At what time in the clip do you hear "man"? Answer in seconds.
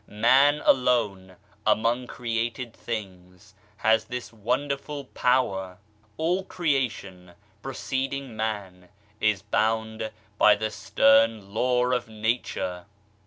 0.07-0.63, 8.35-8.89